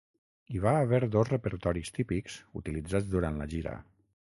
[0.53, 3.81] Hi va haver dos repertoris típics utilitzats durant la gira.